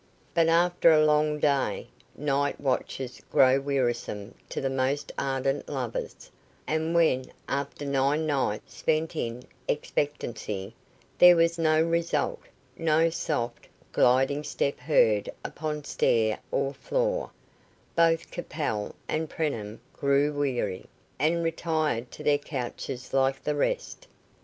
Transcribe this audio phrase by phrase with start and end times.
[0.33, 6.31] But after a long day, night watches grow wearisome to the most ardent lovers,
[6.65, 10.73] and when, after nine nights spent in expectancy,
[11.19, 12.39] there was no result
[12.75, 17.29] no soft, gliding step heard upon stair or floor,
[17.95, 20.87] both Capel and Preenham grew weary,
[21.19, 24.07] and retired to their couches like the rest.